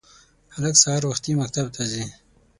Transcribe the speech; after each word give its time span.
هلک 0.55 0.75
سهار 0.83 1.03
وختي 1.05 1.31
مکتب 1.41 1.65
ته 1.75 1.83
ځي 1.91 2.03